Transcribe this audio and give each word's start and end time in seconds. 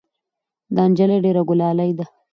دا 0.75 0.83
نجلۍ 0.91 1.17
ډېره 1.25 1.41
ګلالۍ 1.49 1.91
ده. 1.97 2.05